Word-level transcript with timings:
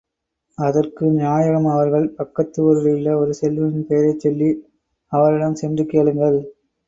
அதற்கு 0.57 1.05
நாயகம் 1.17 1.65
அவர்கள், 1.65 2.07
பக்கத்து 2.15 2.63
ஊரிலுள்ள 2.63 3.17
ஒரு 3.17 3.33
செல்வனின் 3.33 3.85
பெயரைச் 3.85 4.19
சொல்லி, 4.19 4.49
அவரிடம் 5.11 5.55
சென்று 5.55 5.85
கேளுங்கள். 5.85 6.39